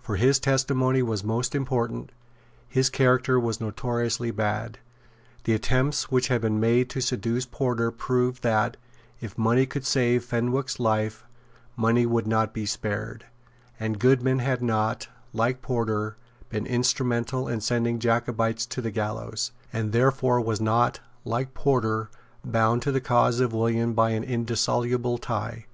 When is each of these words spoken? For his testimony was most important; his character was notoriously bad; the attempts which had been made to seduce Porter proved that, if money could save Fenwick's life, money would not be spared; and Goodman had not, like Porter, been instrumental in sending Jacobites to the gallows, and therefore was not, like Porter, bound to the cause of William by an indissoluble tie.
For 0.00 0.16
his 0.16 0.40
testimony 0.40 1.00
was 1.00 1.22
most 1.22 1.54
important; 1.54 2.10
his 2.66 2.90
character 2.90 3.38
was 3.38 3.60
notoriously 3.60 4.32
bad; 4.32 4.80
the 5.44 5.54
attempts 5.54 6.10
which 6.10 6.26
had 6.26 6.40
been 6.40 6.58
made 6.58 6.90
to 6.90 7.00
seduce 7.00 7.46
Porter 7.46 7.92
proved 7.92 8.42
that, 8.42 8.76
if 9.20 9.38
money 9.38 9.66
could 9.66 9.86
save 9.86 10.24
Fenwick's 10.24 10.80
life, 10.80 11.24
money 11.76 12.04
would 12.04 12.26
not 12.26 12.52
be 12.52 12.66
spared; 12.66 13.26
and 13.78 14.00
Goodman 14.00 14.40
had 14.40 14.60
not, 14.60 15.06
like 15.32 15.62
Porter, 15.62 16.16
been 16.48 16.66
instrumental 16.66 17.46
in 17.46 17.60
sending 17.60 18.00
Jacobites 18.00 18.66
to 18.66 18.80
the 18.82 18.90
gallows, 18.90 19.52
and 19.72 19.92
therefore 19.92 20.40
was 20.40 20.60
not, 20.60 20.98
like 21.24 21.54
Porter, 21.54 22.10
bound 22.44 22.82
to 22.82 22.90
the 22.90 23.00
cause 23.00 23.38
of 23.38 23.52
William 23.52 23.92
by 23.92 24.10
an 24.10 24.24
indissoluble 24.24 25.16
tie. 25.18 25.66